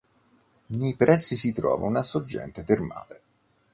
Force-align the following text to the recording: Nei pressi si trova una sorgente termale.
Nei 0.69 0.95
pressi 0.95 1.35
si 1.35 1.53
trova 1.53 1.85
una 1.85 2.01
sorgente 2.01 2.63
termale. 2.63 3.21